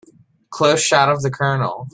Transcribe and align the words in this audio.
Close 0.49 0.81
shot 0.83 1.09
of 1.11 1.21
the 1.21 1.29
COLONEL. 1.29 1.87